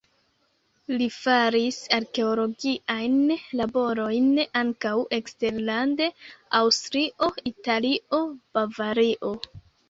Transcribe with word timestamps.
Li 0.99 1.07
faris 1.15 1.75
arkeologiajn 1.97 3.17
laborojn 3.59 4.31
ankaŭ 4.63 4.95
eksterlande: 5.19 6.09
Aŭstrio, 6.61 7.31
Italio, 7.53 8.23
Bavario. 8.59 9.37